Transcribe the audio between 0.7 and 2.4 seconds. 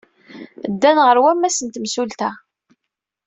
Ddan ɣer wammas n temsulta.